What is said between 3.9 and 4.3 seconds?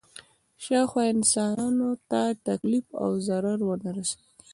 رسېږي.